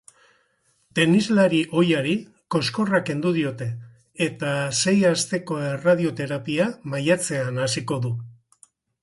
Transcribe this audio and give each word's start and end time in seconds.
Tenislari 0.99 1.59
ohiari 1.81 2.15
koskorra 2.55 3.01
kendu 3.09 3.33
diote 3.35 3.67
eta 4.29 4.55
sei 4.79 4.95
asteko 5.11 5.59
erradioterapia 5.67 6.67
maiatzean 6.95 7.63
hasiko 7.69 8.03
du. 8.09 8.13